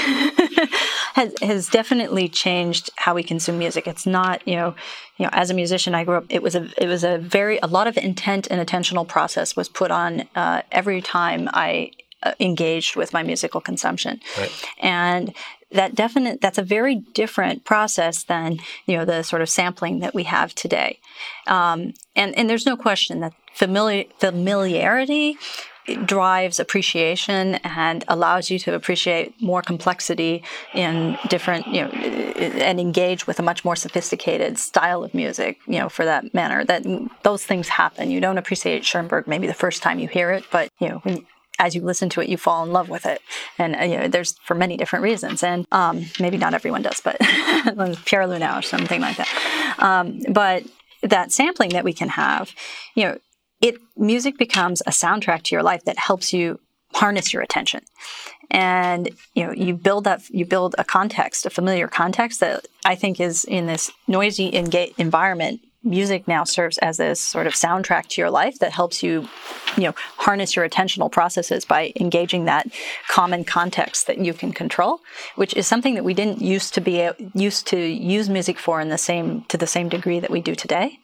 has 1.14 1.34
has 1.42 1.68
definitely 1.68 2.28
changed 2.28 2.90
how 2.96 3.14
we 3.14 3.22
consume 3.22 3.58
music. 3.58 3.88
It's 3.88 4.06
not, 4.06 4.46
you 4.46 4.56
know, 4.56 4.74
you 5.16 5.24
know, 5.24 5.30
as 5.32 5.50
a 5.50 5.54
musician, 5.54 5.94
I 5.94 6.04
grew 6.04 6.16
up. 6.16 6.26
It 6.28 6.42
was 6.42 6.54
a 6.54 6.68
it 6.78 6.86
was 6.86 7.02
a 7.02 7.18
very 7.18 7.58
a 7.62 7.66
lot 7.66 7.86
of 7.86 7.96
intent 7.96 8.46
and 8.48 8.64
attentional 8.64 9.06
process 9.06 9.56
was 9.56 9.68
put 9.68 9.90
on 9.90 10.28
uh, 10.36 10.62
every 10.70 11.02
time 11.02 11.48
I 11.52 11.90
uh, 12.22 12.34
engaged 12.38 12.96
with 12.96 13.12
my 13.12 13.22
musical 13.22 13.60
consumption, 13.60 14.20
right. 14.38 14.68
and 14.78 15.34
that 15.72 15.94
definite 15.94 16.40
that's 16.40 16.58
a 16.58 16.62
very 16.62 16.96
different 16.96 17.64
process 17.64 18.24
than 18.24 18.58
you 18.86 18.96
know 18.96 19.04
the 19.04 19.22
sort 19.22 19.42
of 19.42 19.48
sampling 19.48 20.00
that 20.00 20.14
we 20.14 20.24
have 20.24 20.54
today 20.54 20.98
um, 21.46 21.94
and 22.16 22.36
and 22.36 22.50
there's 22.50 22.66
no 22.66 22.76
question 22.76 23.20
that 23.20 23.32
familiar, 23.54 24.04
familiarity 24.18 25.38
drives 26.04 26.60
appreciation 26.60 27.56
and 27.56 28.04
allows 28.08 28.50
you 28.50 28.58
to 28.60 28.74
appreciate 28.74 29.40
more 29.40 29.62
complexity 29.62 30.42
in 30.74 31.18
different, 31.28 31.66
you 31.66 31.82
know, 31.82 31.88
and 31.88 32.78
engage 32.78 33.26
with 33.26 33.38
a 33.38 33.42
much 33.42 33.64
more 33.64 33.76
sophisticated 33.76 34.58
style 34.58 35.02
of 35.02 35.14
music, 35.14 35.58
you 35.66 35.78
know, 35.78 35.88
for 35.88 36.04
that 36.04 36.32
manner. 36.34 36.64
That 36.64 36.84
those 37.22 37.44
things 37.44 37.68
happen. 37.68 38.10
You 38.10 38.20
don't 38.20 38.38
appreciate 38.38 38.84
Schoenberg 38.84 39.26
maybe 39.26 39.46
the 39.46 39.54
first 39.54 39.82
time 39.82 39.98
you 39.98 40.08
hear 40.08 40.30
it, 40.30 40.44
but 40.50 40.70
you 40.78 40.88
know, 40.88 40.98
when, 40.98 41.26
as 41.58 41.74
you 41.74 41.82
listen 41.82 42.08
to 42.10 42.20
it, 42.20 42.28
you 42.28 42.36
fall 42.36 42.64
in 42.64 42.72
love 42.72 42.88
with 42.88 43.04
it, 43.04 43.20
and 43.58 43.76
uh, 43.76 43.84
you 43.84 43.98
know, 43.98 44.08
there's 44.08 44.32
for 44.44 44.54
many 44.54 44.76
different 44.76 45.02
reasons, 45.02 45.42
and 45.42 45.66
um, 45.72 46.06
maybe 46.18 46.38
not 46.38 46.54
everyone 46.54 46.82
does, 46.82 47.00
but 47.00 47.18
Pierrot 48.06 48.30
Lunaire 48.30 48.58
or 48.58 48.62
something 48.62 49.00
like 49.00 49.16
that. 49.16 49.74
Um, 49.78 50.20
but 50.30 50.64
that 51.02 51.32
sampling 51.32 51.70
that 51.70 51.84
we 51.84 51.92
can 51.92 52.08
have, 52.08 52.52
you 52.94 53.04
know, 53.04 53.18
it 53.60 53.76
music 53.96 54.38
becomes 54.38 54.80
a 54.82 54.90
soundtrack 54.90 55.42
to 55.44 55.54
your 55.54 55.62
life 55.62 55.84
that 55.84 55.98
helps 55.98 56.32
you 56.32 56.60
harness 56.94 57.32
your 57.32 57.42
attention. 57.42 57.82
And 58.50 59.10
you 59.34 59.46
know 59.46 59.52
you 59.52 59.74
build 59.74 60.04
that 60.04 60.28
you 60.30 60.44
build 60.44 60.74
a 60.76 60.84
context 60.84 61.46
a 61.46 61.50
familiar 61.50 61.86
context 61.86 62.40
that 62.40 62.66
i 62.84 62.96
think 62.96 63.20
is 63.20 63.44
in 63.44 63.66
this 63.66 63.92
noisy 64.08 64.52
and 64.52 64.74
environment 64.98 65.60
music 65.82 66.28
now 66.28 66.44
serves 66.44 66.76
as 66.78 66.98
this 66.98 67.20
sort 67.20 67.46
of 67.46 67.54
soundtrack 67.54 68.06
to 68.08 68.20
your 68.20 68.30
life 68.30 68.58
that 68.58 68.72
helps 68.72 69.02
you 69.02 69.28
you 69.76 69.84
know 69.84 69.94
harness 70.18 70.56
your 70.56 70.68
attentional 70.68 71.10
processes 71.10 71.64
by 71.64 71.92
engaging 71.96 72.44
that 72.44 72.66
common 73.08 73.44
context 73.44 74.06
that 74.06 74.18
you 74.18 74.34
can 74.34 74.52
control 74.52 75.00
which 75.36 75.54
is 75.54 75.66
something 75.66 75.94
that 75.94 76.04
we 76.04 76.12
didn't 76.12 76.42
used 76.42 76.74
to 76.74 76.80
be 76.80 77.08
used 77.34 77.66
to 77.66 77.78
use 77.78 78.28
music 78.28 78.58
for 78.58 78.80
in 78.80 78.88
the 78.88 78.98
same 78.98 79.42
to 79.44 79.56
the 79.56 79.66
same 79.66 79.88
degree 79.88 80.20
that 80.20 80.30
we 80.30 80.40
do 80.40 80.54
today. 80.54 80.98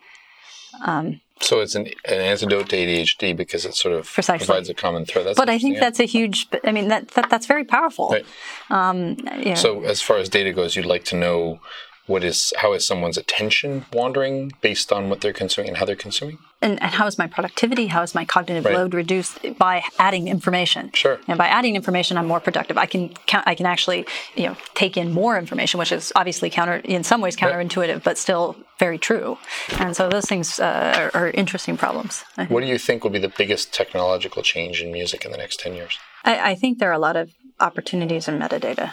Um, 0.84 1.20
so 1.40 1.60
it's 1.60 1.74
an, 1.74 1.86
an 2.06 2.20
antidote 2.20 2.68
to 2.70 2.76
ADHD 2.76 3.36
because 3.36 3.64
it 3.64 3.74
sort 3.74 3.94
of 3.94 4.06
Precisely. 4.12 4.46
provides 4.46 4.68
a 4.68 4.74
common 4.74 5.04
thread. 5.04 5.26
That's 5.26 5.38
but 5.38 5.48
I 5.48 5.58
think 5.58 5.78
that's 5.78 6.00
a 6.00 6.04
huge. 6.04 6.48
I 6.64 6.72
mean, 6.72 6.88
that, 6.88 7.08
that 7.08 7.30
that's 7.30 7.46
very 7.46 7.64
powerful. 7.64 8.08
Right. 8.10 8.26
Um, 8.70 9.16
yeah. 9.38 9.54
So 9.54 9.84
as 9.84 10.00
far 10.00 10.16
as 10.16 10.28
data 10.28 10.52
goes, 10.52 10.76
you'd 10.76 10.86
like 10.86 11.04
to 11.04 11.16
know 11.16 11.60
what 12.06 12.24
is 12.24 12.52
how 12.58 12.72
is 12.72 12.86
someone's 12.86 13.18
attention 13.18 13.84
wandering 13.92 14.52
based 14.60 14.92
on 14.92 15.10
what 15.10 15.20
they're 15.20 15.32
consuming 15.32 15.70
and 15.70 15.78
how 15.78 15.84
they're 15.84 15.96
consuming 15.96 16.38
and, 16.62 16.80
and 16.82 16.90
how 16.92 17.06
is 17.06 17.18
my 17.18 17.26
productivity 17.26 17.86
how 17.86 18.02
is 18.02 18.14
my 18.14 18.24
cognitive 18.24 18.64
right. 18.64 18.74
load 18.74 18.94
reduced 18.94 19.38
by 19.58 19.82
adding 19.98 20.28
information 20.28 20.90
sure 20.92 21.18
and 21.28 21.38
by 21.38 21.46
adding 21.46 21.76
information 21.76 22.16
i'm 22.16 22.26
more 22.26 22.40
productive 22.40 22.78
i 22.78 22.86
can 22.86 23.08
count, 23.26 23.46
i 23.46 23.54
can 23.54 23.66
actually 23.66 24.06
you 24.34 24.46
know 24.46 24.56
take 24.74 24.96
in 24.96 25.12
more 25.12 25.38
information 25.38 25.78
which 25.78 25.92
is 25.92 26.12
obviously 26.16 26.50
counter 26.50 26.76
in 26.84 27.04
some 27.04 27.20
ways 27.20 27.36
counterintuitive 27.36 27.94
right. 27.94 28.04
but 28.04 28.18
still 28.18 28.56
very 28.78 28.98
true 28.98 29.38
and 29.78 29.96
so 29.96 30.08
those 30.08 30.26
things 30.26 30.60
uh, 30.60 31.10
are, 31.14 31.22
are, 31.22 31.30
interesting 31.30 31.76
problems 31.76 32.24
what 32.48 32.60
do 32.60 32.66
you 32.66 32.78
think 32.78 33.02
will 33.02 33.10
be 33.10 33.18
the 33.18 33.32
biggest 33.36 33.72
technological 33.72 34.42
change 34.42 34.82
in 34.82 34.92
music 34.92 35.24
in 35.24 35.32
the 35.32 35.38
next 35.38 35.60
10 35.60 35.74
years 35.74 35.98
I, 36.24 36.50
I 36.50 36.54
think 36.54 36.78
there 36.78 36.90
are 36.90 36.94
a 36.94 36.98
lot 36.98 37.16
of 37.16 37.30
opportunities 37.60 38.28
in 38.28 38.38
metadata 38.38 38.92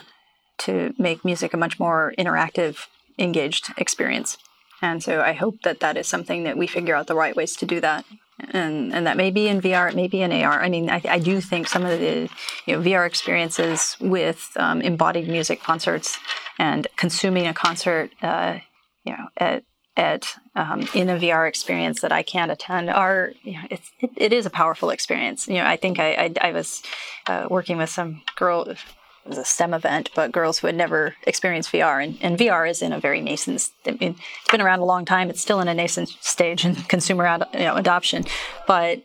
to 0.59 0.93
make 0.97 1.25
music 1.25 1.53
a 1.53 1.57
much 1.57 1.79
more 1.79 2.13
interactive 2.17 2.87
engaged 3.19 3.73
experience. 3.77 4.37
And 4.83 5.01
so 5.01 5.21
I 5.21 5.31
hope 5.31 5.61
that 5.63 5.79
that 5.79 5.95
is 5.95 6.07
something 6.07 6.43
that 6.43 6.57
we 6.57 6.67
figure 6.67 6.93
out 6.93 7.07
the 7.07 7.15
right 7.15 7.33
ways 7.33 7.55
to 7.55 7.65
do 7.65 7.79
that. 7.79 8.03
And, 8.49 8.93
and 8.93 9.07
that 9.07 9.15
may 9.15 9.31
be 9.31 9.47
in 9.47 9.61
VR, 9.61 9.89
it 9.89 9.95
may 9.95 10.09
be 10.09 10.21
in 10.21 10.33
AR. 10.33 10.61
I 10.61 10.67
mean, 10.67 10.89
I, 10.89 11.01
I 11.07 11.19
do 11.19 11.39
think 11.39 11.69
some 11.69 11.85
of 11.85 11.97
the 11.97 12.29
you 12.65 12.75
know, 12.75 12.81
VR 12.81 13.07
experiences 13.07 13.95
with 14.01 14.51
um, 14.57 14.81
embodied 14.81 15.29
music 15.29 15.63
concerts 15.63 16.19
and 16.59 16.85
consuming 16.97 17.47
a 17.47 17.53
concert, 17.53 18.11
uh, 18.21 18.57
you 19.05 19.13
know, 19.13 19.27
at 19.37 19.63
at 19.95 20.35
um, 20.55 20.81
in 20.95 21.07
a 21.07 21.17
VR 21.17 21.47
experience 21.47 22.01
that 22.01 22.11
I 22.11 22.23
can't 22.23 22.51
attend 22.51 22.89
are 22.89 23.31
you 23.43 23.53
know, 23.53 23.67
it's, 23.69 23.91
it, 24.01 24.09
it 24.17 24.33
is 24.33 24.45
a 24.45 24.49
powerful 24.49 24.89
experience. 24.89 25.47
You 25.47 25.55
know, 25.55 25.65
I 25.65 25.77
think 25.77 25.97
I 25.99 26.13
I, 26.13 26.49
I 26.49 26.51
was 26.51 26.81
uh, 27.27 27.47
working 27.49 27.77
with 27.77 27.89
some 27.89 28.23
girl 28.35 28.65
it 29.25 29.29
was 29.29 29.37
a 29.37 29.45
STEM 29.45 29.73
event, 29.73 30.09
but 30.15 30.31
girls 30.31 30.59
who 30.59 30.67
had 30.67 30.75
never 30.75 31.15
experienced 31.25 31.71
VR. 31.71 32.03
And, 32.03 32.17
and 32.21 32.37
VR 32.37 32.69
is 32.69 32.81
in 32.81 32.91
a 32.91 32.99
very 32.99 33.21
nascent, 33.21 33.69
I 33.85 33.91
mean, 33.91 34.15
it's 34.41 34.51
been 34.51 34.61
around 34.61 34.79
a 34.79 34.85
long 34.85 35.05
time. 35.05 35.29
It's 35.29 35.41
still 35.41 35.61
in 35.61 35.67
a 35.67 35.73
nascent 35.73 36.09
stage 36.21 36.65
in 36.65 36.75
consumer 36.75 37.25
ad, 37.25 37.45
you 37.53 37.59
know, 37.59 37.75
adoption. 37.75 38.25
But 38.67 39.03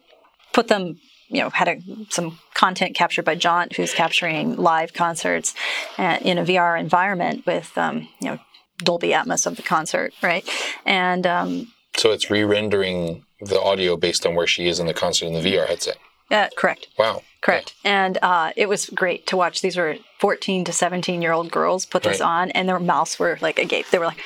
put 0.52 0.68
them, 0.68 0.98
you 1.28 1.40
know, 1.40 1.50
had 1.50 1.68
a, 1.68 1.78
some 2.10 2.38
content 2.54 2.96
captured 2.96 3.25
by 3.25 3.37
Jaunt, 3.37 3.76
who's 3.76 3.94
capturing 3.94 4.56
live 4.56 4.92
concerts 4.92 5.54
uh, 5.98 6.18
in 6.22 6.38
a 6.38 6.44
VR 6.44 6.80
environment 6.80 7.46
with, 7.46 7.76
um, 7.78 8.08
you 8.20 8.30
know, 8.30 8.38
Dolby 8.78 9.10
Atmos 9.10 9.46
of 9.46 9.56
the 9.56 9.62
concert, 9.62 10.14
right? 10.22 10.48
And 10.84 11.26
um, 11.26 11.72
so 11.96 12.12
it's 12.12 12.30
re-rendering 12.30 13.25
the 13.40 13.60
audio 13.60 13.96
based 13.96 14.26
on 14.26 14.34
where 14.34 14.46
she 14.46 14.66
is 14.66 14.80
in 14.80 14.87
the 14.87 14.94
concert 14.94 15.26
in 15.26 15.32
the 15.32 15.40
VR 15.40 15.66
headset. 15.66 15.96
Uh, 16.30 16.48
correct. 16.56 16.88
Wow. 16.98 17.22
Correct. 17.40 17.75
And 17.85 18.18
uh, 18.21 18.52
it 18.57 18.68
was 18.68 18.87
great 18.87 19.26
to 19.28 19.37
watch. 19.37 19.61
These 19.61 19.76
were 19.76 19.97
14 20.18 20.64
to 20.64 20.73
17 20.73 21.23
year 21.23 21.33
old 21.33 21.50
girls 21.50 21.87
put 21.87 22.02
this 22.02 22.21
right. 22.21 22.26
on, 22.26 22.50
and 22.50 22.68
their 22.68 22.80
mouths 22.80 23.18
were 23.18 23.38
like 23.40 23.59
agape. 23.59 23.90
They 23.90 23.99
were 23.99 24.07
like, 24.07 24.18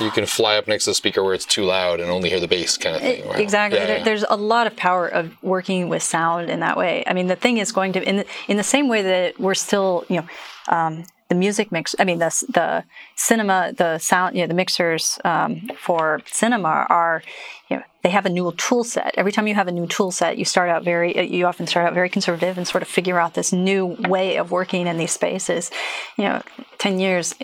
you 0.00 0.10
can 0.10 0.26
fly 0.26 0.56
up 0.56 0.66
next 0.66 0.84
to 0.84 0.90
the 0.90 0.94
speaker 0.94 1.22
where 1.22 1.34
it's 1.34 1.44
too 1.44 1.64
loud 1.64 2.00
and 2.00 2.10
only 2.10 2.30
hear 2.30 2.40
the 2.40 2.48
bass 2.48 2.78
kind 2.78 2.96
of 2.96 3.02
thing. 3.02 3.26
Wow. 3.26 3.32
Exactly. 3.32 3.78
Yeah, 3.78 3.86
there, 3.86 3.98
yeah. 3.98 4.04
There's 4.04 4.24
a 4.28 4.36
lot 4.36 4.66
of 4.66 4.76
power 4.76 5.06
of 5.06 5.36
working 5.42 5.88
with 5.88 6.02
sound 6.02 6.48
in 6.48 6.60
that 6.60 6.76
way. 6.76 7.04
I 7.06 7.12
mean, 7.12 7.26
the 7.26 7.36
thing 7.36 7.58
is 7.58 7.72
going 7.72 7.92
to 7.92 8.02
in 8.02 8.18
the, 8.18 8.26
in 8.48 8.56
the 8.56 8.62
same 8.62 8.88
way 8.88 9.02
that 9.02 9.38
we're 9.38 9.54
still, 9.54 10.04
you 10.08 10.16
know, 10.16 10.26
um, 10.68 11.04
the 11.30 11.36
music 11.36 11.70
mix. 11.72 11.94
I 11.98 12.04
mean, 12.04 12.18
the 12.18 12.28
the 12.52 12.84
cinema, 13.14 13.72
the 13.72 13.98
sound, 13.98 14.36
you 14.36 14.42
know, 14.42 14.48
the 14.48 14.54
mixers 14.54 15.18
um, 15.24 15.70
for 15.78 16.20
cinema 16.26 16.86
are, 16.90 17.22
you 17.70 17.76
know, 17.76 17.82
they 18.02 18.10
have 18.10 18.26
a 18.26 18.28
new 18.28 18.52
tool 18.58 18.82
set. 18.82 19.14
Every 19.16 19.30
time 19.30 19.46
you 19.46 19.54
have 19.54 19.68
a 19.68 19.72
new 19.72 19.86
tool 19.86 20.10
set, 20.10 20.36
you 20.36 20.44
start 20.44 20.68
out 20.68 20.84
very, 20.84 21.30
you 21.30 21.46
often 21.46 21.68
start 21.68 21.86
out 21.86 21.94
very 21.94 22.08
conservative 22.10 22.58
and 22.58 22.66
sort 22.66 22.82
of 22.82 22.88
figure 22.88 23.18
out 23.20 23.34
this 23.34 23.52
new 23.52 23.96
way 24.00 24.36
of 24.36 24.50
working 24.50 24.88
in 24.88 24.98
these 24.98 25.12
spaces. 25.12 25.70
You 26.18 26.24
know, 26.24 26.42
ten 26.78 26.98
years 26.98 27.34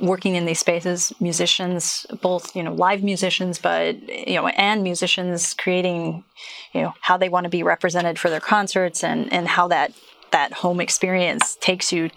working 0.00 0.34
in 0.34 0.44
these 0.44 0.58
spaces, 0.58 1.12
musicians, 1.20 2.06
both 2.20 2.56
you 2.56 2.64
know 2.64 2.74
live 2.74 3.04
musicians, 3.04 3.60
but 3.60 3.96
you 4.08 4.34
know 4.34 4.48
and 4.48 4.82
musicians 4.82 5.54
creating 5.54 6.24
you 6.72 6.82
know 6.82 6.94
how 7.00 7.16
they 7.16 7.28
want 7.28 7.44
to 7.44 7.50
be 7.50 7.62
represented 7.62 8.18
for 8.18 8.28
their 8.28 8.40
concerts 8.40 9.04
and 9.04 9.32
and 9.32 9.46
how 9.46 9.68
that 9.68 9.92
that 10.32 10.52
home 10.52 10.80
experience 10.80 11.56
takes 11.60 11.92
you 11.92 12.10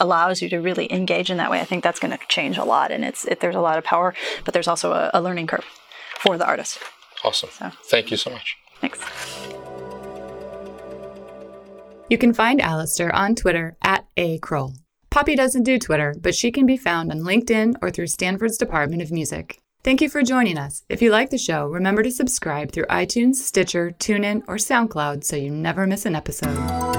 allows 0.00 0.42
you 0.42 0.48
to 0.50 0.58
really 0.58 0.92
engage 0.92 1.30
in 1.30 1.36
that 1.38 1.50
way. 1.50 1.60
I 1.60 1.64
think 1.64 1.82
that's 1.82 2.00
going 2.00 2.16
to 2.16 2.18
change 2.28 2.58
a 2.58 2.64
lot, 2.64 2.90
and 2.90 3.04
it's 3.04 3.24
it, 3.26 3.40
there's 3.40 3.54
a 3.54 3.60
lot 3.60 3.78
of 3.78 3.84
power, 3.84 4.14
but 4.44 4.54
there's 4.54 4.68
also 4.68 4.92
a, 4.92 5.10
a 5.14 5.20
learning 5.20 5.46
curve 5.46 5.64
for 6.18 6.36
the 6.36 6.46
artist. 6.46 6.78
Awesome. 7.24 7.50
So, 7.50 7.70
Thank 7.84 8.10
you 8.10 8.16
so 8.16 8.30
much. 8.30 8.56
Thanks. 8.80 9.00
You 12.08 12.18
can 12.18 12.32
find 12.32 12.60
Alistair 12.60 13.12
on 13.14 13.34
Twitter 13.34 13.76
at 13.82 14.06
a 14.16 14.38
Croll. 14.38 14.74
Poppy 15.10 15.34
doesn't 15.34 15.62
do 15.62 15.78
Twitter, 15.78 16.14
but 16.20 16.34
she 16.34 16.52
can 16.52 16.66
be 16.66 16.76
found 16.76 17.10
on 17.10 17.20
LinkedIn 17.20 17.76
or 17.82 17.90
through 17.90 18.08
Stanford's 18.08 18.58
Department 18.58 19.02
of 19.02 19.10
Music. 19.10 19.58
Thank 19.82 20.00
you 20.00 20.08
for 20.08 20.22
joining 20.22 20.58
us. 20.58 20.84
If 20.88 21.00
you 21.00 21.10
like 21.10 21.30
the 21.30 21.38
show, 21.38 21.66
remember 21.66 22.02
to 22.02 22.10
subscribe 22.10 22.72
through 22.72 22.86
iTunes, 22.86 23.36
Stitcher, 23.36 23.92
TuneIn, 23.92 24.42
or 24.46 24.56
SoundCloud 24.56 25.24
so 25.24 25.36
you 25.36 25.50
never 25.50 25.86
miss 25.86 26.06
an 26.06 26.16
episode. 26.16 26.95